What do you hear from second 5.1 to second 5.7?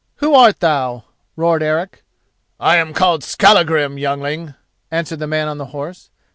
the man on the